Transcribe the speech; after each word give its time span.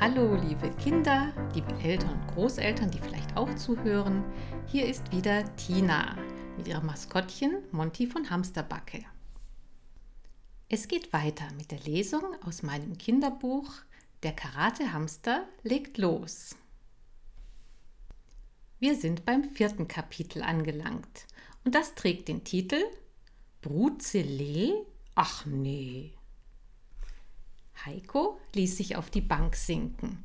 Hallo, 0.00 0.36
liebe 0.36 0.70
Kinder, 0.76 1.32
liebe 1.56 1.74
Eltern 1.82 2.20
und 2.20 2.28
Großeltern, 2.28 2.88
die 2.88 3.00
vielleicht 3.00 3.36
auch 3.36 3.52
zuhören. 3.56 4.24
Hier 4.68 4.86
ist 4.86 5.10
wieder 5.10 5.44
Tina 5.56 6.16
mit 6.56 6.68
ihrem 6.68 6.86
Maskottchen 6.86 7.64
Monty 7.72 8.06
von 8.06 8.30
Hamsterbacke. 8.30 9.04
Es 10.68 10.86
geht 10.86 11.12
weiter 11.12 11.48
mit 11.56 11.72
der 11.72 11.80
Lesung 11.80 12.22
aus 12.46 12.62
meinem 12.62 12.96
Kinderbuch 12.96 13.68
Der 14.22 14.32
Karate-Hamster 14.34 15.48
legt 15.64 15.98
los. 15.98 16.54
Wir 18.78 18.94
sind 18.94 19.24
beim 19.24 19.42
vierten 19.42 19.88
Kapitel 19.88 20.42
angelangt 20.42 21.26
und 21.64 21.74
das 21.74 21.96
trägt 21.96 22.28
den 22.28 22.44
Titel 22.44 22.84
Brutzelee? 23.62 24.74
Ach 25.16 25.44
nee. 25.44 26.12
Heiko 27.84 28.38
ließ 28.54 28.76
sich 28.76 28.96
auf 28.96 29.10
die 29.10 29.20
Bank 29.20 29.56
sinken. 29.56 30.24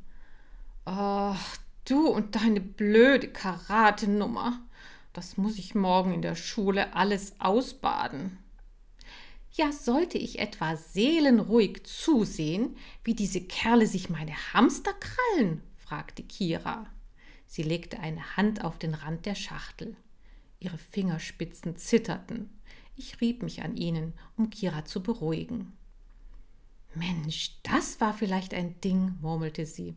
Ach, 0.84 1.56
du 1.84 2.08
und 2.08 2.36
deine 2.36 2.60
blöde 2.60 3.28
Karatenummer. 3.28 4.60
Das 5.12 5.36
muss 5.36 5.58
ich 5.58 5.74
morgen 5.74 6.12
in 6.12 6.22
der 6.22 6.34
Schule 6.34 6.94
alles 6.94 7.40
ausbaden. 7.40 8.38
Ja, 9.52 9.70
sollte 9.70 10.18
ich 10.18 10.40
etwa 10.40 10.76
seelenruhig 10.76 11.84
zusehen, 11.84 12.76
wie 13.04 13.14
diese 13.14 13.40
Kerle 13.40 13.86
sich 13.86 14.10
meine 14.10 14.34
Hamster 14.52 14.92
krallen? 14.92 15.62
fragte 15.76 16.24
Kira. 16.24 16.86
Sie 17.46 17.62
legte 17.62 18.00
eine 18.00 18.36
Hand 18.36 18.64
auf 18.64 18.78
den 18.78 18.94
Rand 18.94 19.26
der 19.26 19.36
Schachtel. 19.36 19.96
Ihre 20.58 20.78
Fingerspitzen 20.78 21.76
zitterten. 21.76 22.50
Ich 22.96 23.20
rieb 23.20 23.44
mich 23.44 23.62
an 23.62 23.76
ihnen, 23.76 24.14
um 24.36 24.50
Kira 24.50 24.84
zu 24.84 25.02
beruhigen. 25.02 25.72
Mensch, 26.96 27.56
das 27.62 28.00
war 28.00 28.14
vielleicht 28.14 28.54
ein 28.54 28.80
Ding, 28.80 29.14
murmelte 29.20 29.66
sie. 29.66 29.94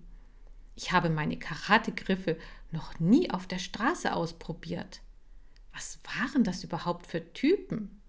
Ich 0.76 0.92
habe 0.92 1.10
meine 1.10 1.38
Karategriffe 1.38 2.38
noch 2.72 3.00
nie 3.00 3.32
auf 3.32 3.48
der 3.48 3.60
Straße 3.60 4.14
ausprobiert. 4.14 5.02
Was 5.74 6.00
waren 6.04 6.44
das 6.44 6.64
überhaupt 6.64 7.08
für 7.08 7.34
Typen? 7.34 8.02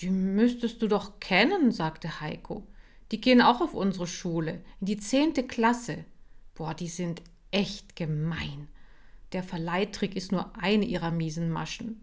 Die 0.00 0.10
müsstest 0.10 0.82
du 0.82 0.88
doch 0.88 1.20
kennen, 1.20 1.72
sagte 1.72 2.20
Heiko. 2.20 2.66
Die 3.12 3.20
gehen 3.20 3.42
auch 3.42 3.60
auf 3.60 3.74
unsere 3.74 4.06
Schule, 4.06 4.62
in 4.80 4.86
die 4.86 4.96
zehnte 4.96 5.46
Klasse. 5.46 6.04
Boah, 6.54 6.74
die 6.74 6.88
sind 6.88 7.22
echt 7.50 7.96
gemein. 7.96 8.68
Der 9.32 9.42
Verleihtrick 9.42 10.16
ist 10.16 10.32
nur 10.32 10.56
eine 10.58 10.84
ihrer 10.84 11.10
miesen 11.10 11.50
Maschen. 11.50 12.02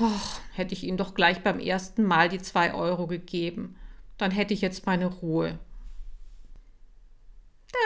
Och, 0.00 0.40
hätte 0.54 0.74
ich 0.74 0.84
ihnen 0.84 0.96
doch 0.96 1.14
gleich 1.14 1.42
beim 1.42 1.58
ersten 1.58 2.04
Mal 2.04 2.28
die 2.28 2.40
zwei 2.40 2.72
Euro 2.72 3.06
gegeben 3.06 3.76
dann 4.18 4.30
hätte 4.30 4.54
ich 4.54 4.60
jetzt 4.60 4.86
meine 4.86 5.06
Ruhe. 5.06 5.58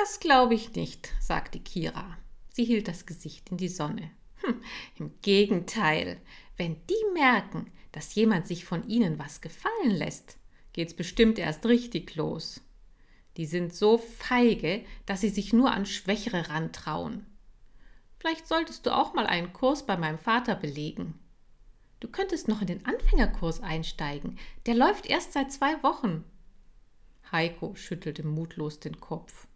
Das 0.00 0.20
glaube 0.20 0.54
ich 0.54 0.74
nicht, 0.74 1.12
sagte 1.20 1.60
Kira. 1.60 2.16
Sie 2.48 2.64
hielt 2.64 2.88
das 2.88 3.06
Gesicht 3.06 3.50
in 3.50 3.56
die 3.56 3.68
Sonne. 3.68 4.10
Hm, 4.42 4.60
Im 4.96 5.20
Gegenteil, 5.22 6.20
wenn 6.56 6.76
die 6.88 7.12
merken, 7.14 7.70
dass 7.92 8.14
jemand 8.14 8.46
sich 8.46 8.64
von 8.64 8.88
ihnen 8.88 9.18
was 9.18 9.40
gefallen 9.40 9.90
lässt, 9.90 10.38
geht's 10.72 10.94
bestimmt 10.94 11.38
erst 11.38 11.64
richtig 11.66 12.14
los. 12.16 12.60
Die 13.36 13.46
sind 13.46 13.74
so 13.74 13.98
feige, 13.98 14.84
dass 15.04 15.20
sie 15.20 15.28
sich 15.28 15.52
nur 15.52 15.72
an 15.72 15.86
Schwächere 15.86 16.48
rantrauen. 16.48 17.26
Vielleicht 18.18 18.46
solltest 18.46 18.86
du 18.86 18.94
auch 18.94 19.14
mal 19.14 19.26
einen 19.26 19.52
Kurs 19.52 19.86
bei 19.86 19.96
meinem 19.96 20.18
Vater 20.18 20.54
belegen. 20.54 21.18
Du 22.00 22.08
könntest 22.08 22.48
noch 22.48 22.60
in 22.60 22.66
den 22.66 22.84
Anfängerkurs 22.84 23.62
einsteigen. 23.62 24.38
Der 24.66 24.74
läuft 24.74 25.06
erst 25.06 25.32
seit 25.32 25.50
zwei 25.52 25.82
Wochen. 25.82 26.24
Heiko 27.32 27.74
schüttelte 27.74 28.26
mutlos 28.26 28.80
den 28.80 29.00
Kopf. 29.00 29.46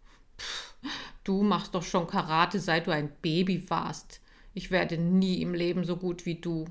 Du 1.23 1.43
machst 1.43 1.75
doch 1.75 1.83
schon 1.83 2.07
Karate, 2.07 2.59
seit 2.59 2.87
du 2.87 2.91
ein 2.91 3.11
Baby 3.21 3.69
warst. 3.69 4.21
Ich 4.53 4.71
werde 4.71 4.97
nie 4.97 5.41
im 5.41 5.53
Leben 5.53 5.83
so 5.83 5.97
gut 5.97 6.25
wie 6.25 6.35
du. 6.35 6.65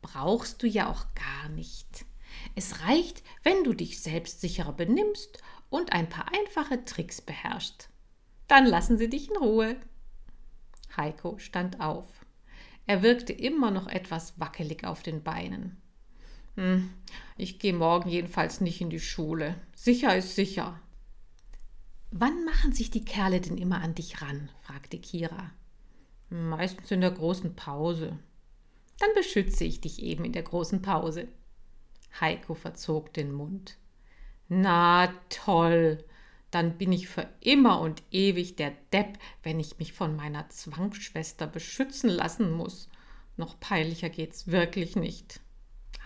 Brauchst 0.00 0.62
du 0.62 0.66
ja 0.66 0.90
auch 0.90 1.06
gar 1.14 1.50
nicht. 1.50 2.06
Es 2.54 2.80
reicht, 2.80 3.22
wenn 3.42 3.62
du 3.64 3.74
dich 3.74 4.02
selbstsicherer 4.02 4.72
benimmst 4.72 5.42
und 5.70 5.92
ein 5.92 6.08
paar 6.08 6.32
einfache 6.32 6.84
Tricks 6.84 7.20
beherrschst. 7.20 7.88
Dann 8.48 8.66
lassen 8.66 8.98
sie 8.98 9.08
dich 9.08 9.30
in 9.30 9.36
Ruhe. 9.36 9.76
Heiko 10.96 11.38
stand 11.38 11.80
auf. 11.80 12.06
Er 12.86 13.02
wirkte 13.02 13.32
immer 13.32 13.70
noch 13.70 13.86
etwas 13.86 14.38
wackelig 14.38 14.84
auf 14.84 15.02
den 15.02 15.22
Beinen. 15.22 15.80
Hm, 16.56 16.90
ich 17.36 17.58
gehe 17.58 17.72
morgen 17.72 18.08
jedenfalls 18.08 18.60
nicht 18.60 18.80
in 18.80 18.90
die 18.90 19.00
Schule. 19.00 19.56
Sicher 19.74 20.16
ist 20.16 20.34
sicher. 20.34 20.80
Wann 22.10 22.44
machen 22.44 22.72
sich 22.72 22.90
die 22.90 23.04
Kerle 23.04 23.40
denn 23.40 23.58
immer 23.58 23.80
an 23.80 23.94
dich 23.94 24.22
ran? 24.22 24.50
fragte 24.62 24.98
Kira. 24.98 25.50
Meistens 26.30 26.90
in 26.90 27.00
der 27.00 27.10
großen 27.10 27.56
Pause. 27.56 28.18
Dann 29.00 29.10
beschütze 29.14 29.64
ich 29.64 29.80
dich 29.80 30.00
eben 30.00 30.24
in 30.24 30.32
der 30.32 30.44
großen 30.44 30.80
Pause. 30.80 31.28
Heiko 32.20 32.54
verzog 32.54 33.12
den 33.12 33.32
Mund. 33.32 33.78
Na 34.48 35.08
toll, 35.28 36.04
dann 36.54 36.78
bin 36.78 36.92
ich 36.92 37.08
für 37.08 37.28
immer 37.40 37.80
und 37.80 38.02
ewig 38.12 38.54
der 38.54 38.70
Depp, 38.92 39.18
wenn 39.42 39.58
ich 39.58 39.78
mich 39.78 39.92
von 39.92 40.14
meiner 40.14 40.48
Zwangsschwester 40.48 41.48
beschützen 41.48 42.08
lassen 42.08 42.52
muss. 42.52 42.88
Noch 43.36 43.58
peinlicher 43.58 44.08
geht's 44.08 44.46
wirklich 44.46 44.94
nicht. 44.94 45.40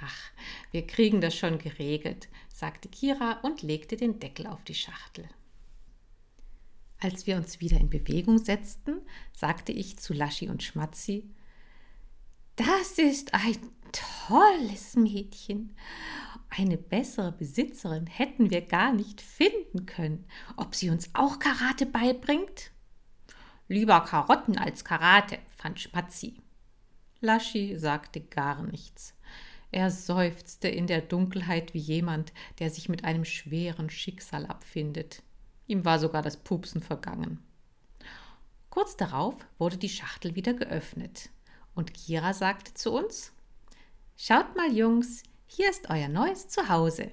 Ach, 0.01 0.31
wir 0.71 0.87
kriegen 0.87 1.21
das 1.21 1.37
schon 1.37 1.59
geregelt, 1.59 2.29
sagte 2.49 2.89
Kira 2.89 3.41
und 3.43 3.63
legte 3.63 3.97
den 3.97 4.21
Deckel 4.21 4.47
auf 4.47 4.65
die 4.65 4.75
Schachtel. 4.75 5.29
Als 7.01 7.27
wir 7.27 7.37
uns 7.37 7.61
wieder 7.61 7.79
in 7.79 7.91
Bewegung 7.91 8.39
setzten, 8.39 9.03
sagte 9.35 9.73
ich 9.73 9.99
zu 9.99 10.15
Laschi 10.15 10.49
und 10.49 10.63
Schmatzi, 10.63 11.29
das 12.57 12.99
ist 12.99 13.35
ein 13.35 13.59
tolles 14.27 14.97
Mädchen. 14.97 15.77
Eine 16.51 16.79
bessere 16.79 17.33
Besitzerin 17.33 18.07
hätten 18.07 18.51
wir 18.51 18.63
gar 18.63 18.93
nicht 18.93 19.21
finden 19.21 19.87
können. 19.87 20.27
Ob 20.57 20.75
sie 20.75 20.91
uns 20.91 21.11
auch 21.15 21.39
Karate 21.39 21.87
beibringt? 21.87 22.73
Lieber 23.69 24.01
Karotten 24.01 24.57
als 24.57 24.85
Karate, 24.85 25.39
fand 25.57 25.79
Spatzi. 25.79 26.41
Laschi 27.21 27.79
sagte 27.79 28.21
gar 28.21 28.63
nichts. 28.63 29.15
Er 29.71 29.91
seufzte 29.91 30.69
in 30.69 30.87
der 30.87 31.03
Dunkelheit 31.03 31.75
wie 31.75 31.79
jemand, 31.79 32.33
der 32.59 32.71
sich 32.71 32.89
mit 32.89 33.05
einem 33.05 33.25
schweren 33.25 33.91
Schicksal 33.91 34.47
abfindet. 34.47 35.23
Ihm 35.67 35.85
war 35.85 35.99
sogar 35.99 36.23
das 36.23 36.39
Pupsen 36.39 36.83
vergangen. 36.83 37.43
Kurz 38.71 38.97
darauf 38.97 39.37
wurde 39.59 39.77
die 39.77 39.89
Schachtel 39.91 40.35
wieder 40.35 40.55
geöffnet 40.55 41.31
und 41.75 41.95
Kira 41.95 42.33
sagte 42.33 42.75
zu 42.75 42.93
uns: 42.93 43.33
Schaut 44.17 44.57
mal, 44.57 44.73
Jungs, 44.73 45.23
hier 45.51 45.71
ist 45.71 45.89
euer 45.89 46.09
neues 46.09 46.49
Zuhause. 46.49 47.11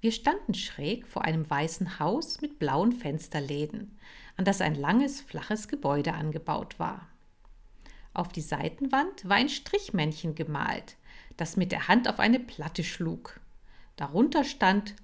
Wir 0.00 0.10
standen 0.10 0.54
schräg 0.54 1.06
vor 1.06 1.24
einem 1.24 1.48
weißen 1.48 2.00
Haus 2.00 2.40
mit 2.40 2.58
blauen 2.58 2.90
Fensterläden, 2.90 3.96
an 4.36 4.44
das 4.44 4.60
ein 4.60 4.74
langes, 4.74 5.20
flaches 5.20 5.68
Gebäude 5.68 6.14
angebaut 6.14 6.80
war. 6.80 7.06
Auf 8.12 8.32
die 8.32 8.40
Seitenwand 8.40 9.28
war 9.28 9.36
ein 9.36 9.48
Strichmännchen 9.48 10.34
gemalt, 10.34 10.96
das 11.36 11.56
mit 11.56 11.70
der 11.70 11.86
Hand 11.86 12.08
auf 12.08 12.18
eine 12.18 12.40
Platte 12.40 12.82
schlug. 12.82 13.38
Darunter 13.94 14.42
stand 14.42 14.96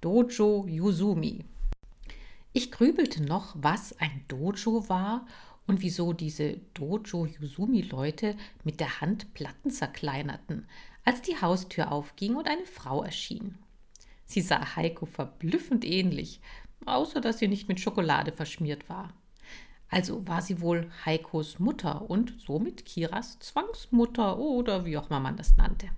Dojo 0.00 0.66
Yuzumi. 0.66 1.44
Ich 2.52 2.72
grübelte 2.72 3.22
noch, 3.22 3.54
was 3.56 3.96
ein 4.00 4.24
Dojo 4.26 4.88
war 4.88 5.24
und 5.68 5.82
wieso 5.82 6.12
diese 6.12 6.58
Dojo 6.74 7.26
Yuzumi 7.26 7.82
Leute 7.82 8.36
mit 8.64 8.80
der 8.80 9.00
Hand 9.00 9.32
Platten 9.34 9.70
zerkleinerten, 9.70 10.66
als 11.04 11.22
die 11.22 11.40
Haustür 11.40 11.92
aufging 11.92 12.36
und 12.36 12.48
eine 12.48 12.66
Frau 12.66 13.02
erschien. 13.02 13.58
Sie 14.24 14.40
sah 14.40 14.76
Heiko 14.76 15.06
verblüffend 15.06 15.84
ähnlich, 15.84 16.40
außer 16.86 17.20
dass 17.20 17.38
sie 17.38 17.48
nicht 17.48 17.68
mit 17.68 17.80
Schokolade 17.80 18.32
verschmiert 18.32 18.88
war. 18.88 19.12
Also 19.88 20.26
war 20.26 20.40
sie 20.40 20.60
wohl 20.60 20.90
Heikos 21.04 21.58
Mutter 21.58 22.08
und 22.08 22.40
somit 22.40 22.86
Kiras 22.86 23.38
Zwangsmutter 23.40 24.38
oder 24.38 24.86
wie 24.86 24.96
auch 24.96 25.10
immer 25.10 25.20
man 25.20 25.36
das 25.36 25.56
nannte. 25.58 25.90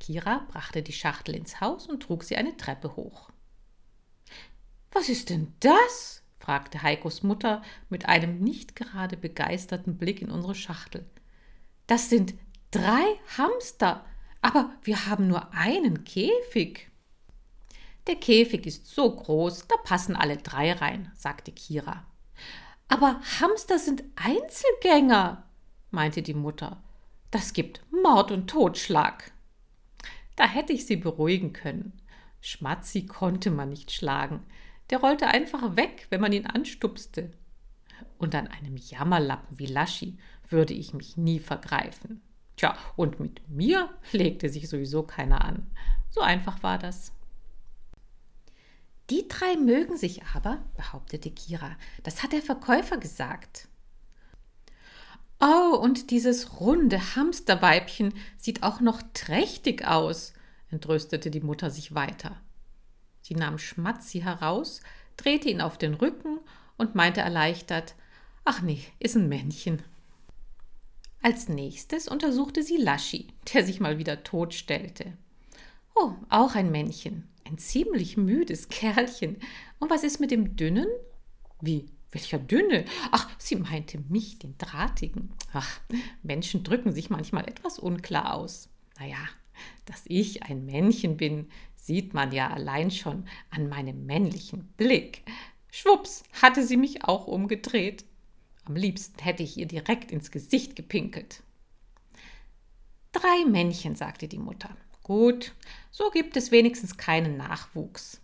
Kira 0.00 0.46
brachte 0.48 0.82
die 0.82 0.92
Schachtel 0.92 1.34
ins 1.34 1.60
Haus 1.60 1.86
und 1.86 2.02
trug 2.02 2.24
sie 2.24 2.36
eine 2.36 2.56
Treppe 2.56 2.96
hoch. 2.96 3.30
Was 4.92 5.08
ist 5.08 5.30
denn 5.30 5.52
das? 5.60 6.22
fragte 6.38 6.82
Heikos 6.82 7.22
Mutter 7.22 7.62
mit 7.90 8.08
einem 8.08 8.38
nicht 8.38 8.74
gerade 8.74 9.18
begeisterten 9.18 9.98
Blick 9.98 10.22
in 10.22 10.30
unsere 10.30 10.54
Schachtel. 10.54 11.04
Das 11.86 12.08
sind 12.08 12.34
drei 12.70 13.04
Hamster, 13.36 14.04
aber 14.42 14.70
wir 14.82 15.06
haben 15.06 15.28
nur 15.28 15.52
einen 15.52 16.04
Käfig. 16.04 16.90
Der 18.06 18.16
Käfig 18.16 18.66
ist 18.66 18.86
so 18.86 19.14
groß, 19.14 19.68
da 19.68 19.76
passen 19.84 20.16
alle 20.16 20.38
drei 20.38 20.72
rein, 20.72 21.12
sagte 21.14 21.52
Kira. 21.52 22.06
Aber 22.88 23.20
Hamster 23.40 23.78
sind 23.78 24.02
Einzelgänger, 24.16 25.44
meinte 25.90 26.22
die 26.22 26.34
Mutter. 26.34 26.82
Das 27.30 27.52
gibt 27.52 27.82
Mord 27.90 28.30
und 28.32 28.48
Totschlag. 28.48 29.30
Da 30.36 30.48
hätte 30.48 30.72
ich 30.72 30.86
sie 30.86 30.96
beruhigen 30.96 31.52
können. 31.52 32.00
Schmatzi 32.40 33.06
konnte 33.06 33.50
man 33.50 33.68
nicht 33.68 33.90
schlagen. 33.90 34.46
Der 34.88 35.00
rollte 35.00 35.26
einfach 35.26 35.76
weg, 35.76 36.06
wenn 36.08 36.20
man 36.20 36.32
ihn 36.32 36.46
anstupste. 36.46 37.32
Und 38.16 38.34
an 38.34 38.46
einem 38.46 38.76
Jammerlappen 38.76 39.58
wie 39.58 39.66
Laschi 39.66 40.16
würde 40.48 40.72
ich 40.72 40.94
mich 40.94 41.18
nie 41.18 41.40
vergreifen. 41.40 42.22
Tja, 42.58 42.76
und 42.96 43.20
mit 43.20 43.48
mir 43.48 43.88
legte 44.10 44.48
sich 44.48 44.68
sowieso 44.68 45.04
keiner 45.04 45.44
an. 45.44 45.70
So 46.10 46.20
einfach 46.20 46.62
war 46.64 46.76
das. 46.76 47.12
Die 49.10 49.28
drei 49.28 49.56
mögen 49.56 49.96
sich 49.96 50.24
aber, 50.34 50.64
behauptete 50.76 51.30
Kira. 51.30 51.76
Das 52.02 52.22
hat 52.22 52.32
der 52.32 52.42
Verkäufer 52.42 52.98
gesagt. 52.98 53.68
Oh, 55.40 55.76
und 55.76 56.10
dieses 56.10 56.60
runde 56.60 57.14
Hamsterweibchen 57.14 58.12
sieht 58.36 58.64
auch 58.64 58.80
noch 58.80 59.02
trächtig 59.14 59.86
aus, 59.86 60.34
entrüstete 60.70 61.30
die 61.30 61.40
Mutter 61.40 61.70
sich 61.70 61.94
weiter. 61.94 62.40
Sie 63.22 63.36
nahm 63.36 63.58
Schmatzi 63.58 64.20
heraus, 64.20 64.80
drehte 65.16 65.48
ihn 65.48 65.60
auf 65.60 65.78
den 65.78 65.94
Rücken 65.94 66.40
und 66.76 66.96
meinte 66.96 67.20
erleichtert: 67.20 67.94
Ach 68.44 68.62
nee, 68.62 68.82
ist 68.98 69.14
ein 69.14 69.28
Männchen. 69.28 69.80
Als 71.20 71.48
nächstes 71.48 72.08
untersuchte 72.08 72.62
sie 72.62 72.76
Laschi, 72.76 73.28
der 73.52 73.64
sich 73.64 73.80
mal 73.80 73.98
wieder 73.98 74.22
totstellte. 74.22 75.16
Oh, 75.94 76.12
auch 76.28 76.54
ein 76.54 76.70
Männchen. 76.70 77.28
Ein 77.44 77.58
ziemlich 77.58 78.16
müdes 78.16 78.68
Kerlchen. 78.68 79.36
Und 79.78 79.90
was 79.90 80.04
ist 80.04 80.20
mit 80.20 80.30
dem 80.30 80.56
Dünnen? 80.56 80.86
Wie? 81.60 81.86
Welcher 82.10 82.38
Dünne? 82.38 82.84
Ach, 83.10 83.28
sie 83.38 83.56
meinte 83.56 83.98
mich, 84.08 84.38
den 84.38 84.56
Drahtigen. 84.56 85.34
Ach, 85.52 85.80
Menschen 86.22 86.62
drücken 86.62 86.92
sich 86.92 87.10
manchmal 87.10 87.46
etwas 87.46 87.78
unklar 87.78 88.34
aus. 88.34 88.70
Naja, 88.98 89.18
dass 89.84 90.04
ich 90.06 90.44
ein 90.44 90.64
Männchen 90.64 91.16
bin, 91.16 91.48
sieht 91.76 92.14
man 92.14 92.32
ja 92.32 92.48
allein 92.48 92.90
schon 92.90 93.26
an 93.50 93.68
meinem 93.68 94.06
männlichen 94.06 94.68
Blick. 94.76 95.22
Schwupps, 95.70 96.22
hatte 96.40 96.66
sie 96.66 96.76
mich 96.76 97.04
auch 97.04 97.26
umgedreht. 97.26 98.04
Am 98.68 98.76
liebsten 98.76 99.18
hätte 99.22 99.42
ich 99.42 99.56
ihr 99.56 99.64
direkt 99.64 100.12
ins 100.12 100.30
Gesicht 100.30 100.76
gepinkelt. 100.76 101.42
Drei 103.12 103.46
Männchen, 103.46 103.96
sagte 103.96 104.28
die 104.28 104.38
Mutter. 104.38 104.76
Gut, 105.02 105.54
so 105.90 106.10
gibt 106.10 106.36
es 106.36 106.50
wenigstens 106.50 106.98
keinen 106.98 107.38
Nachwuchs. 107.38 108.20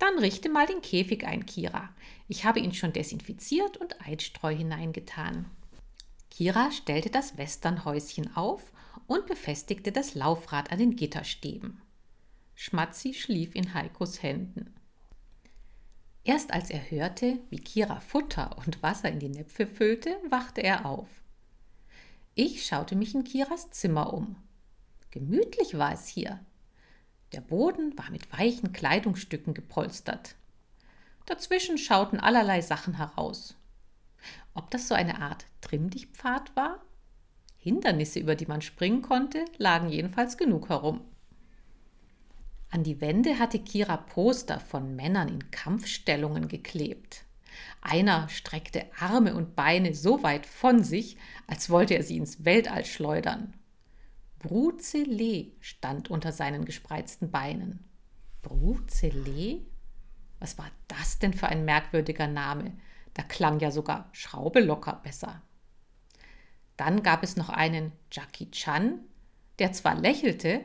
Dann 0.00 0.18
richte 0.18 0.48
mal 0.48 0.66
den 0.66 0.82
Käfig 0.82 1.24
ein, 1.24 1.46
Kira. 1.46 1.90
Ich 2.26 2.44
habe 2.44 2.58
ihn 2.58 2.74
schon 2.74 2.92
desinfiziert 2.92 3.76
und 3.76 4.00
Eidstreu 4.04 4.52
hineingetan. 4.52 5.46
Kira 6.28 6.72
stellte 6.72 7.10
das 7.10 7.38
Westernhäuschen 7.38 8.36
auf 8.36 8.72
und 9.06 9.26
befestigte 9.26 9.92
das 9.92 10.16
Laufrad 10.16 10.72
an 10.72 10.78
den 10.80 10.96
Gitterstäben. 10.96 11.80
Schmatzi 12.56 13.14
schlief 13.14 13.54
in 13.54 13.74
Heikos 13.74 14.24
Händen. 14.24 14.74
Erst 16.28 16.52
als 16.52 16.68
er 16.68 16.90
hörte, 16.90 17.38
wie 17.48 17.58
Kira 17.58 18.00
Futter 18.00 18.58
und 18.58 18.82
Wasser 18.82 19.10
in 19.10 19.18
die 19.18 19.30
Näpfe 19.30 19.66
füllte, 19.66 20.14
wachte 20.28 20.62
er 20.62 20.84
auf. 20.84 21.08
Ich 22.34 22.66
schaute 22.66 22.96
mich 22.96 23.14
in 23.14 23.24
Kiras 23.24 23.70
Zimmer 23.70 24.12
um. 24.12 24.36
Gemütlich 25.10 25.78
war 25.78 25.94
es 25.94 26.06
hier. 26.06 26.38
Der 27.32 27.40
Boden 27.40 27.96
war 27.96 28.10
mit 28.10 28.30
weichen 28.30 28.74
Kleidungsstücken 28.74 29.54
gepolstert. 29.54 30.34
Dazwischen 31.24 31.78
schauten 31.78 32.20
allerlei 32.20 32.60
Sachen 32.60 32.98
heraus. 32.98 33.56
Ob 34.52 34.70
das 34.70 34.86
so 34.86 34.94
eine 34.94 35.22
Art 35.22 35.46
Trimmdichtpfad 35.62 36.54
war? 36.54 36.84
Hindernisse, 37.56 38.20
über 38.20 38.34
die 38.34 38.44
man 38.44 38.60
springen 38.60 39.00
konnte, 39.00 39.46
lagen 39.56 39.88
jedenfalls 39.88 40.36
genug 40.36 40.68
herum. 40.68 41.00
An 42.78 42.84
die 42.84 43.00
Wände 43.00 43.40
hatte 43.40 43.58
Kira 43.58 43.96
Poster 43.96 44.60
von 44.60 44.94
Männern 44.94 45.26
in 45.26 45.50
Kampfstellungen 45.50 46.46
geklebt. 46.46 47.24
Einer 47.80 48.28
streckte 48.28 48.84
Arme 49.00 49.34
und 49.34 49.56
Beine 49.56 49.94
so 49.94 50.22
weit 50.22 50.46
von 50.46 50.84
sich, 50.84 51.16
als 51.48 51.70
wollte 51.70 51.94
er 51.94 52.04
sie 52.04 52.18
ins 52.18 52.44
Weltall 52.44 52.84
schleudern. 52.84 53.52
Brucele 54.38 55.50
stand 55.58 56.08
unter 56.08 56.30
seinen 56.30 56.64
gespreizten 56.64 57.32
Beinen. 57.32 57.84
Brucele? 58.42 59.62
Was 60.38 60.56
war 60.56 60.70
das 60.86 61.18
denn 61.18 61.34
für 61.34 61.48
ein 61.48 61.64
merkwürdiger 61.64 62.28
Name? 62.28 62.76
Da 63.12 63.24
klang 63.24 63.58
ja 63.58 63.72
sogar 63.72 64.08
Schraube 64.12 64.60
locker 64.60 65.00
besser. 65.02 65.42
Dann 66.76 67.02
gab 67.02 67.24
es 67.24 67.36
noch 67.36 67.48
einen 67.48 67.90
Jackie 68.12 68.52
Chan, 68.52 69.00
der 69.58 69.72
zwar 69.72 69.96
lächelte, 69.96 70.60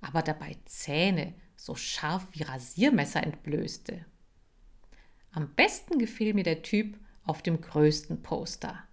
aber 0.00 0.22
dabei 0.22 0.56
Zähne 0.64 1.34
so 1.58 1.74
scharf 1.74 2.24
wie 2.32 2.44
Rasiermesser 2.44 3.22
entblößte. 3.22 4.04
Am 5.32 5.54
besten 5.54 5.98
gefiel 5.98 6.32
mir 6.32 6.44
der 6.44 6.62
Typ 6.62 6.96
auf 7.24 7.42
dem 7.42 7.60
größten 7.60 8.22
Poster. 8.22 8.84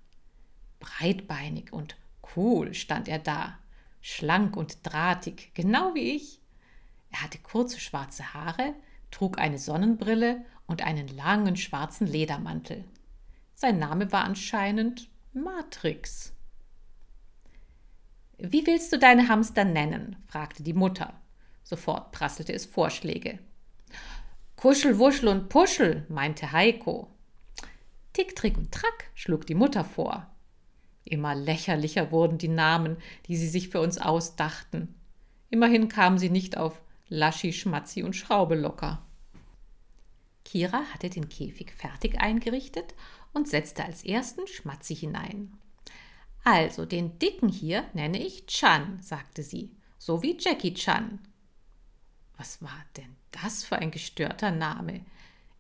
Breitbeinig 0.80 1.72
und 1.72 1.96
cool 2.36 2.74
stand 2.74 3.08
er 3.08 3.20
da 3.20 3.58
schlank 4.02 4.58
und 4.58 4.80
drahtig, 4.84 5.52
genau 5.54 5.94
wie 5.94 6.16
ich. 6.16 6.42
Er 7.12 7.22
hatte 7.22 7.38
kurze 7.38 7.80
schwarze 7.80 8.34
Haare, 8.34 8.74
trug 9.12 9.38
eine 9.38 9.60
Sonnenbrille 9.60 10.44
und 10.66 10.82
einen 10.82 11.08
langen 11.08 11.58
schwarzen 11.58 12.08
Ledermantel. 12.08 12.84
Sein 13.54 13.78
Name 13.78 14.12
war 14.12 14.24
anscheinend 14.24 15.08
Matrix. 15.34 16.34
Wie 18.38 18.66
willst 18.66 18.92
du 18.92 18.98
deine 18.98 19.30
Hamster 19.30 19.64
nennen? 19.64 20.18
fragte 20.28 20.64
die 20.64 20.74
Mutter. 20.74 21.14
Sofort 21.66 22.12
prasselte 22.12 22.54
es 22.54 22.66
Vorschläge. 22.66 23.40
Kuschel, 24.56 25.00
Wuschel 25.00 25.28
und 25.28 25.50
Puschel, 25.50 26.06
meinte 26.08 26.52
Heiko. 26.52 27.12
Tick, 28.14 28.36
Trick 28.36 28.58
und 28.58 28.72
Track, 28.72 29.10
schlug 29.16 29.46
die 29.46 29.56
Mutter 29.56 29.84
vor. 29.84 30.28
Immer 31.04 31.36
lächerlicher 31.36 32.12
wurden 32.12 32.38
die 32.38 32.48
Namen, 32.48 32.98
die 33.28 33.36
sie 33.36 33.50
sich 33.50 33.70
für 33.70 33.82
uns 33.82 33.98
ausdachten. 33.98 34.96
Immerhin 35.50 35.90
kamen 35.90 36.18
sie 36.18 36.30
nicht 36.30 36.56
auf 36.56 36.82
Laschi, 37.10 37.52
Schmatzi 37.52 38.04
und 38.04 38.16
Schraube 38.16 38.56
locker. 38.56 39.06
Kira 40.44 40.84
hatte 40.94 41.10
den 41.10 41.30
Käfig 41.30 41.72
fertig 41.74 42.20
eingerichtet 42.20 42.94
und 43.34 43.48
setzte 43.48 43.84
als 43.84 44.06
ersten 44.06 44.48
Schmatzi 44.48 44.96
hinein. 44.96 45.58
Also, 46.44 46.86
den 46.86 47.18
Dicken 47.18 47.50
hier 47.50 47.86
nenne 47.94 48.24
ich 48.24 48.46
Chan, 48.46 49.00
sagte 49.02 49.42
sie, 49.42 49.76
so 49.98 50.22
wie 50.22 50.38
Jackie 50.40 50.76
Chan. 50.76 51.20
Was 52.38 52.62
war 52.62 52.86
denn 52.98 53.15
das 53.32 53.63
für 53.63 53.77
ein 53.77 53.92
gestörter 53.92 54.51
Name? 54.51 55.06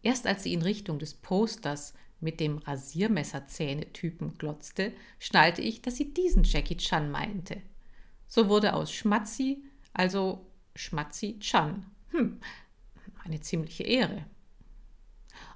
Erst 0.01 0.27
als 0.27 0.43
sie 0.43 0.53
in 0.53 0.61
Richtung 0.61 0.99
des 0.99 1.13
Posters 1.13 1.93
mit 2.19 2.39
dem 2.39 2.57
Rasiermesserzähne-Typen 2.59 4.37
glotzte, 4.37 4.93
schnallte 5.19 5.61
ich, 5.61 5.81
dass 5.81 5.95
sie 5.95 6.13
diesen 6.13 6.43
Jackie 6.43 6.77
Chan 6.77 7.09
meinte. 7.11 7.61
So 8.27 8.49
wurde 8.49 8.73
aus 8.73 8.91
Schmatzi 8.91 9.63
also 9.95 10.45
Schmatzi 10.75 11.39
Chan. 11.39 11.85
Hm, 12.09 12.39
eine 13.23 13.39
ziemliche 13.39 13.83
Ehre. 13.83 14.25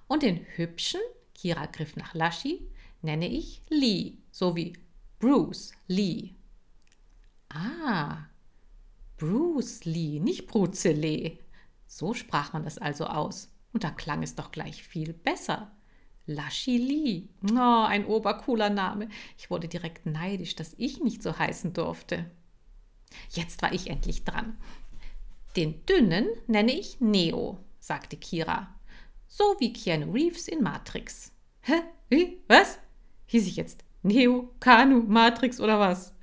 Und 0.07 0.23
den 0.23 0.45
hübschen, 0.55 1.01
Kira 1.35 1.65
griff 1.65 1.95
nach 1.97 2.13
Laschi, 2.13 2.65
nenne 3.01 3.27
ich 3.27 3.61
Lee, 3.69 4.13
so 4.31 4.55
wie 4.55 4.73
Bruce 5.19 5.73
Lee. 5.87 6.31
Ah, 7.49 8.25
Bruce 9.19 9.83
Lee, 9.83 10.19
nicht 10.19 10.47
Bruce 10.47 10.85
Lee. 10.85 11.39
So 11.85 12.13
sprach 12.13 12.53
man 12.53 12.63
das 12.63 12.77
also 12.77 13.05
aus. 13.05 13.49
Und 13.73 13.83
da 13.83 13.91
klang 13.91 14.23
es 14.23 14.35
doch 14.35 14.51
gleich 14.51 14.81
viel 14.81 15.13
besser. 15.13 15.71
Lachili. 16.25 17.27
Oh, 17.51 17.85
ein 17.85 18.05
obercooler 18.05 18.69
Name. 18.69 19.09
Ich 19.37 19.51
wurde 19.51 19.67
direkt 19.67 20.05
neidisch, 20.05 20.55
dass 20.55 20.73
ich 20.77 21.01
nicht 21.01 21.21
so 21.21 21.37
heißen 21.37 21.73
durfte. 21.73 22.31
Jetzt 23.31 23.61
war 23.61 23.73
ich 23.73 23.89
endlich 23.89 24.23
dran. 24.23 24.57
Den 25.55 25.85
dünnen 25.85 26.27
nenne 26.47 26.71
ich 26.71 27.01
Neo, 27.01 27.59
sagte 27.79 28.15
Kira. 28.15 28.73
So 29.27 29.43
wie 29.59 29.73
Keanu 29.73 30.13
Reeves 30.13 30.47
in 30.47 30.63
Matrix. 30.63 31.33
Hä? 31.61 31.81
Wie? 32.09 32.41
Was? 32.47 32.79
Hieß 33.25 33.47
ich 33.47 33.57
jetzt 33.57 33.83
Neo, 34.01 34.53
Kanu, 34.59 35.03
Matrix 35.03 35.59
oder 35.59 35.79
was? 35.79 36.13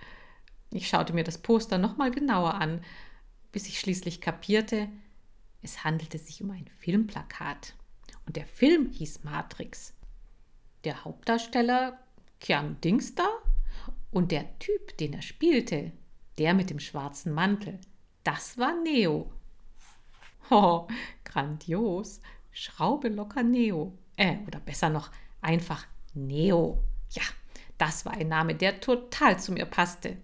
Ich 0.70 0.88
schaute 0.88 1.12
mir 1.12 1.24
das 1.24 1.38
Poster 1.38 1.78
nochmal 1.78 2.10
genauer 2.10 2.54
an, 2.54 2.82
bis 3.52 3.66
ich 3.68 3.80
schließlich 3.80 4.20
kapierte, 4.20 4.88
es 5.62 5.84
handelte 5.84 6.18
sich 6.18 6.42
um 6.42 6.50
ein 6.50 6.68
Filmplakat. 6.78 7.74
Und 8.26 8.36
der 8.36 8.46
Film 8.46 8.90
hieß 8.90 9.24
Matrix 9.24 9.96
der 10.86 11.04
Hauptdarsteller 11.04 11.98
Keanu 12.40 12.74
Dings 12.74 13.14
da 13.14 13.28
und 14.12 14.30
der 14.30 14.58
Typ, 14.58 14.96
den 14.98 15.14
er 15.14 15.22
spielte, 15.22 15.92
der 16.38 16.54
mit 16.54 16.70
dem 16.70 16.78
schwarzen 16.78 17.32
Mantel, 17.32 17.80
das 18.24 18.56
war 18.56 18.80
Neo. 18.82 19.32
Oh, 20.48 20.86
grandios. 21.24 22.20
Schraube 22.52 23.08
locker 23.08 23.42
Neo. 23.42 23.98
Äh, 24.16 24.36
oder 24.46 24.60
besser 24.60 24.88
noch, 24.88 25.10
einfach 25.40 25.86
Neo. 26.14 26.82
Ja, 27.10 27.22
das 27.78 28.06
war 28.06 28.12
ein 28.12 28.28
Name, 28.28 28.54
der 28.54 28.80
total 28.80 29.38
zu 29.40 29.52
mir 29.52 29.66
passte. 29.66 30.16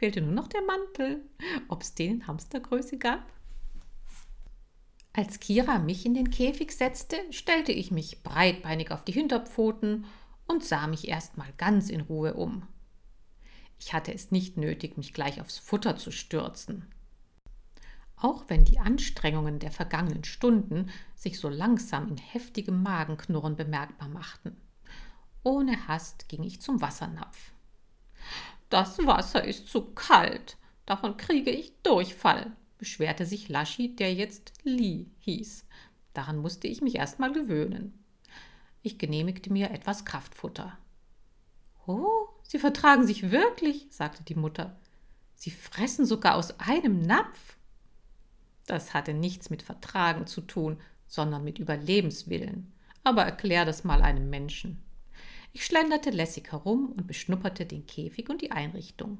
Fehlte 0.00 0.22
nur 0.22 0.32
noch 0.32 0.48
der 0.48 0.62
Mantel. 0.62 1.20
Ob 1.68 1.82
es 1.82 1.94
den 1.94 2.12
in 2.12 2.26
Hamstergröße 2.26 2.96
gab? 2.96 3.30
Als 5.12 5.40
Kira 5.40 5.78
mich 5.78 6.06
in 6.06 6.14
den 6.14 6.30
Käfig 6.30 6.72
setzte, 6.72 7.18
stellte 7.28 7.72
ich 7.72 7.90
mich 7.90 8.22
breitbeinig 8.22 8.92
auf 8.92 9.04
die 9.04 9.12
Hinterpfoten 9.12 10.06
und 10.46 10.64
sah 10.64 10.86
mich 10.86 11.06
erstmal 11.06 11.52
ganz 11.58 11.90
in 11.90 12.00
Ruhe 12.00 12.32
um. 12.32 12.66
Ich 13.78 13.92
hatte 13.92 14.14
es 14.14 14.30
nicht 14.30 14.56
nötig, 14.56 14.96
mich 14.96 15.12
gleich 15.12 15.38
aufs 15.38 15.58
Futter 15.58 15.96
zu 15.96 16.10
stürzen. 16.10 16.86
Auch 18.16 18.44
wenn 18.48 18.64
die 18.64 18.78
Anstrengungen 18.78 19.58
der 19.58 19.70
vergangenen 19.70 20.24
Stunden 20.24 20.88
sich 21.14 21.38
so 21.38 21.50
langsam 21.50 22.08
in 22.08 22.16
heftigem 22.16 22.82
Magenknurren 22.82 23.54
bemerkbar 23.54 24.08
machten. 24.08 24.56
Ohne 25.42 25.88
Hast 25.88 26.30
ging 26.30 26.42
ich 26.42 26.62
zum 26.62 26.80
Wassernapf. 26.80 27.52
Das 28.70 28.98
Wasser 29.04 29.44
ist 29.44 29.68
zu 29.68 29.82
kalt, 29.82 30.56
davon 30.86 31.16
kriege 31.16 31.50
ich 31.50 31.74
Durchfall, 31.82 32.52
beschwerte 32.78 33.26
sich 33.26 33.48
Laschi, 33.48 33.94
der 33.94 34.14
jetzt 34.14 34.52
Li 34.62 35.10
hieß. 35.18 35.66
Daran 36.14 36.38
musste 36.38 36.66
ich 36.68 36.80
mich 36.80 36.94
erst 36.94 37.18
mal 37.18 37.32
gewöhnen. 37.32 38.02
Ich 38.82 38.98
genehmigte 38.98 39.52
mir 39.52 39.70
etwas 39.70 40.04
Kraftfutter. 40.04 40.78
Oh, 41.86 42.30
Sie 42.50 42.58
vertragen 42.58 43.06
sich 43.06 43.30
wirklich, 43.30 43.86
sagte 43.90 44.24
die 44.24 44.34
Mutter. 44.34 44.76
Sie 45.36 45.52
fressen 45.52 46.04
sogar 46.04 46.34
aus 46.34 46.58
einem 46.58 47.00
Napf. 47.00 47.56
Das 48.66 48.92
hatte 48.92 49.14
nichts 49.14 49.50
mit 49.50 49.62
Vertragen 49.62 50.26
zu 50.26 50.40
tun, 50.40 50.80
sondern 51.06 51.44
mit 51.44 51.60
Überlebenswillen. 51.60 52.72
Aber 53.04 53.22
erklär 53.22 53.64
das 53.64 53.84
mal 53.84 54.02
einem 54.02 54.30
Menschen. 54.30 54.82
Ich 55.52 55.64
schlenderte 55.64 56.10
lässig 56.10 56.52
herum 56.52 56.92
und 56.92 57.06
beschnupperte 57.06 57.66
den 57.66 57.86
Käfig 57.86 58.28
und 58.28 58.40
die 58.40 58.52
Einrichtung. 58.52 59.18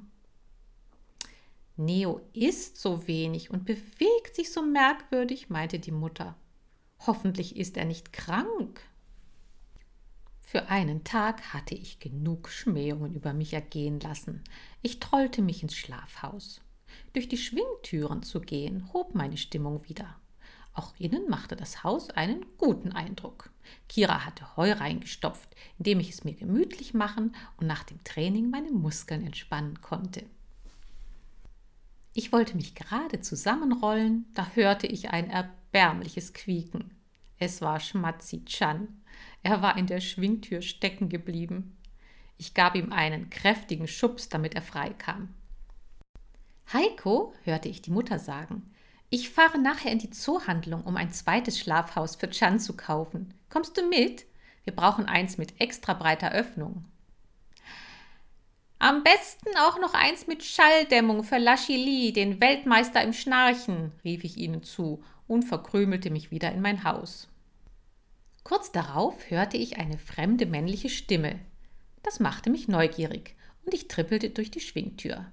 Neo 1.76 2.20
isst 2.34 2.76
so 2.76 3.06
wenig 3.06 3.50
und 3.50 3.64
bewegt 3.64 4.34
sich 4.34 4.52
so 4.52 4.62
merkwürdig, 4.62 5.48
meinte 5.48 5.78
die 5.78 5.92
Mutter. 5.92 6.36
Hoffentlich 7.06 7.56
ist 7.56 7.76
er 7.76 7.86
nicht 7.86 8.12
krank. 8.12 8.82
Für 10.42 10.68
einen 10.68 11.04
Tag 11.04 11.54
hatte 11.54 11.74
ich 11.74 11.98
genug 11.98 12.48
Schmähungen 12.48 13.14
über 13.14 13.32
mich 13.32 13.54
ergehen 13.54 13.98
lassen. 14.00 14.44
Ich 14.82 15.00
trollte 15.00 15.42
mich 15.42 15.62
ins 15.62 15.74
Schlafhaus. 15.74 16.60
Durch 17.12 17.28
die 17.28 17.38
Schwingtüren 17.38 18.22
zu 18.22 18.40
gehen, 18.40 18.92
hob 18.92 19.14
meine 19.14 19.36
Stimmung 19.36 19.88
wieder. 19.88 20.19
Auch 20.80 20.94
innen 20.98 21.28
machte 21.28 21.56
das 21.56 21.84
Haus 21.84 22.08
einen 22.08 22.46
guten 22.56 22.92
Eindruck. 22.92 23.50
Kira 23.86 24.24
hatte 24.24 24.56
Heu 24.56 24.72
reingestopft, 24.72 25.54
indem 25.76 26.00
ich 26.00 26.08
es 26.08 26.24
mir 26.24 26.32
gemütlich 26.32 26.94
machen 26.94 27.36
und 27.58 27.66
nach 27.66 27.84
dem 27.84 28.02
Training 28.02 28.48
meine 28.48 28.70
Muskeln 28.70 29.26
entspannen 29.26 29.82
konnte. 29.82 30.24
Ich 32.14 32.32
wollte 32.32 32.56
mich 32.56 32.74
gerade 32.74 33.20
zusammenrollen, 33.20 34.24
da 34.32 34.52
hörte 34.54 34.86
ich 34.86 35.10
ein 35.10 35.28
erbärmliches 35.28 36.32
Quieken. 36.32 36.92
Es 37.38 37.60
war 37.60 37.78
Schmatzi 37.78 38.46
Chan. 38.46 38.88
Er 39.42 39.60
war 39.60 39.76
in 39.76 39.86
der 39.86 40.00
Schwingtür 40.00 40.62
stecken 40.62 41.10
geblieben. 41.10 41.76
Ich 42.38 42.54
gab 42.54 42.74
ihm 42.74 42.90
einen 42.90 43.28
kräftigen 43.28 43.86
Schubs, 43.86 44.30
damit 44.30 44.54
er 44.54 44.62
frei 44.62 44.94
kam. 44.94 45.34
Heiko, 46.72 47.34
hörte 47.44 47.68
ich 47.68 47.82
die 47.82 47.90
Mutter 47.90 48.18
sagen, 48.18 48.64
ich 49.10 49.30
fahre 49.30 49.58
nachher 49.58 49.90
in 49.90 49.98
die 49.98 50.10
Zoohandlung, 50.10 50.84
um 50.84 50.96
ein 50.96 51.12
zweites 51.12 51.58
Schlafhaus 51.58 52.16
für 52.16 52.30
Chan 52.30 52.60
zu 52.60 52.76
kaufen. 52.76 53.34
Kommst 53.48 53.76
du 53.76 53.86
mit? 53.86 54.24
Wir 54.64 54.74
brauchen 54.74 55.06
eins 55.06 55.36
mit 55.36 55.60
extra 55.60 55.94
breiter 55.94 56.30
Öffnung. 56.32 56.84
Am 58.78 59.02
besten 59.02 59.50
auch 59.58 59.78
noch 59.78 59.92
eins 59.94 60.26
mit 60.26 60.42
Schalldämmung 60.42 61.24
für 61.24 61.38
Lachili, 61.38 62.12
den 62.12 62.40
Weltmeister 62.40 63.02
im 63.02 63.12
Schnarchen, 63.12 63.92
rief 64.04 64.24
ich 64.24 64.38
ihnen 64.38 64.62
zu 64.62 65.02
und 65.26 65.42
verkrümelte 65.42 66.10
mich 66.10 66.30
wieder 66.30 66.52
in 66.52 66.62
mein 66.62 66.84
Haus. 66.84 67.28
Kurz 68.44 68.72
darauf 68.72 69.28
hörte 69.28 69.56
ich 69.56 69.78
eine 69.78 69.98
fremde 69.98 70.46
männliche 70.46 70.88
Stimme. 70.88 71.40
Das 72.02 72.20
machte 72.20 72.48
mich 72.48 72.68
neugierig 72.68 73.36
und 73.66 73.74
ich 73.74 73.88
trippelte 73.88 74.30
durch 74.30 74.50
die 74.50 74.60
Schwingtür. 74.60 75.26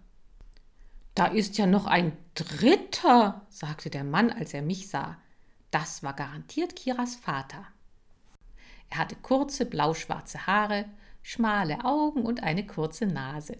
Da 1.18 1.26
ist 1.26 1.58
ja 1.58 1.66
noch 1.66 1.88
ein 1.88 2.16
Dritter, 2.36 3.42
sagte 3.50 3.90
der 3.90 4.04
Mann, 4.04 4.30
als 4.30 4.54
er 4.54 4.62
mich 4.62 4.88
sah. 4.88 5.18
Das 5.72 6.04
war 6.04 6.14
garantiert 6.14 6.76
Kiras 6.76 7.16
Vater. 7.16 7.66
Er 8.92 9.00
hatte 9.00 9.16
kurze 9.16 9.66
blauschwarze 9.66 10.46
Haare, 10.46 10.86
schmale 11.24 11.84
Augen 11.84 12.22
und 12.22 12.44
eine 12.44 12.68
kurze 12.68 13.08
Nase. 13.08 13.58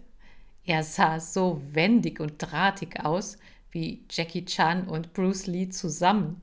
Er 0.66 0.84
sah 0.84 1.18
so 1.18 1.60
wendig 1.72 2.20
und 2.20 2.34
drahtig 2.38 3.04
aus 3.04 3.38
wie 3.72 4.04
Jackie 4.08 4.44
Chan 4.44 4.86
und 4.86 5.12
Bruce 5.12 5.48
Lee 5.48 5.68
zusammen. 5.68 6.40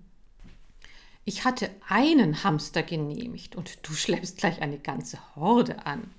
Ich 1.24 1.45
hatte 1.45 1.69
einen 1.88 2.43
Hamster 2.43 2.84
genehmigt 2.84 3.55
und 3.55 3.88
du 3.88 3.93
schleppst 3.93 4.39
gleich 4.39 4.62
eine 4.62 4.79
ganze 4.79 5.17
Horde 5.38 5.86
an. 5.86 6.13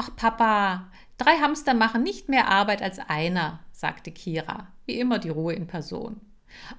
Ach 0.00 0.14
Papa, 0.14 0.86
Drei 1.18 1.38
Hamster 1.38 1.74
machen 1.74 2.04
nicht 2.04 2.28
mehr 2.28 2.46
Arbeit 2.46 2.80
als 2.80 3.00
einer, 3.00 3.58
sagte 3.72 4.12
Kira, 4.12 4.68
wie 4.86 5.00
immer 5.00 5.18
die 5.18 5.30
Ruhe 5.30 5.52
in 5.52 5.66
Person. 5.66 6.20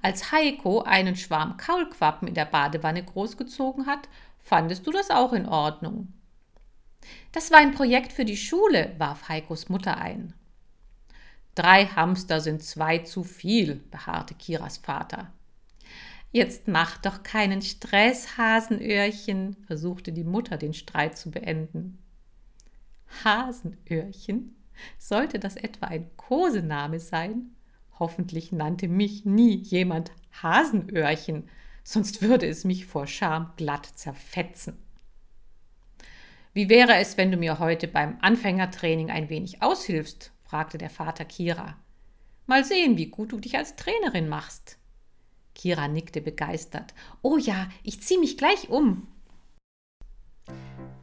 Als 0.00 0.32
Heiko 0.32 0.80
einen 0.80 1.14
Schwarm 1.14 1.58
Kaulquappen 1.58 2.26
in 2.26 2.32
der 2.32 2.46
Badewanne 2.46 3.04
großgezogen 3.04 3.84
hat, 3.84 4.08
fandest 4.38 4.86
du 4.86 4.90
das 4.90 5.10
auch 5.10 5.34
in 5.34 5.46
Ordnung. 5.46 6.14
Das 7.32 7.50
war 7.50 7.58
ein 7.58 7.74
Projekt 7.74 8.12
für 8.12 8.24
die 8.24 8.38
Schule, 8.38 8.94
warf 8.96 9.28
Heikos 9.28 9.68
Mutter 9.68 9.98
ein. 9.98 10.32
Drei 11.54 11.84
Hamster 11.84 12.40
sind 12.40 12.62
zwei 12.62 13.00
zu 13.00 13.22
viel, 13.22 13.74
beharrte 13.90 14.34
Kiras 14.34 14.78
Vater. 14.78 15.30
Jetzt 16.32 16.66
mach 16.66 16.96
doch 16.96 17.22
keinen 17.22 17.60
Stress, 17.60 18.38
Hasenöhrchen, 18.38 19.56
versuchte 19.66 20.12
die 20.12 20.24
Mutter 20.24 20.56
den 20.56 20.72
Streit 20.72 21.18
zu 21.18 21.30
beenden. 21.30 21.98
Hasenöhrchen? 23.24 24.56
Sollte 24.98 25.38
das 25.38 25.56
etwa 25.56 25.86
ein 25.86 26.10
Kosename 26.16 27.00
sein? 27.00 27.54
Hoffentlich 27.98 28.52
nannte 28.52 28.88
mich 28.88 29.24
nie 29.24 29.56
jemand 29.56 30.12
Hasenöhrchen, 30.42 31.48
sonst 31.84 32.22
würde 32.22 32.46
es 32.46 32.64
mich 32.64 32.86
vor 32.86 33.06
Scham 33.06 33.52
glatt 33.56 33.86
zerfetzen. 33.86 34.78
Wie 36.52 36.68
wäre 36.68 36.96
es, 36.96 37.16
wenn 37.16 37.30
du 37.30 37.36
mir 37.36 37.58
heute 37.58 37.86
beim 37.86 38.18
Anfängertraining 38.20 39.10
ein 39.10 39.28
wenig 39.28 39.62
aushilfst? 39.62 40.32
fragte 40.42 40.78
der 40.78 40.90
Vater 40.90 41.24
Kira. 41.24 41.76
Mal 42.46 42.64
sehen, 42.64 42.96
wie 42.96 43.06
gut 43.06 43.30
du 43.30 43.38
dich 43.38 43.56
als 43.56 43.76
Trainerin 43.76 44.28
machst. 44.28 44.78
Kira 45.54 45.86
nickte 45.86 46.20
begeistert. 46.20 46.94
Oh 47.22 47.36
ja, 47.36 47.68
ich 47.84 48.02
zieh 48.02 48.18
mich 48.18 48.36
gleich 48.36 48.68
um. 48.68 49.06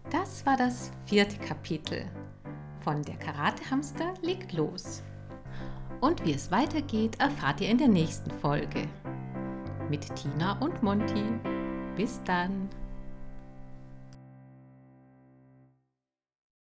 Das 0.09 0.45
war 0.45 0.55
das 0.55 0.91
vierte 1.05 1.37
Kapitel 1.37 2.05
von 2.87 3.01
Der 3.03 3.17
Karatehamster 3.17 4.13
legt 4.21 4.53
los. 4.53 5.03
Und 5.99 6.25
wie 6.25 6.31
es 6.31 6.49
weitergeht, 6.51 7.19
erfahrt 7.19 7.59
ihr 7.59 7.67
in 7.67 7.77
der 7.77 7.89
nächsten 7.89 8.31
Folge. 8.31 8.87
Mit 9.89 10.07
Tina 10.15 10.57
und 10.61 10.81
Monty. 10.81 11.25
Bis 11.97 12.21
dann. 12.23 12.69